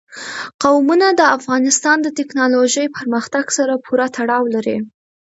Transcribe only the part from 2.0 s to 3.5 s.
د تکنالوژۍ پرمختګ